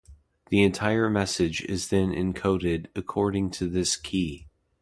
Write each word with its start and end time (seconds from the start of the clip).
The 0.49 0.63
entire 0.63 1.11
message 1.11 1.61
is 1.65 1.89
then 1.89 2.09
encoded 2.09 2.87
according 2.95 3.51
to 3.51 3.69
this 3.69 3.95
key. 3.95 4.47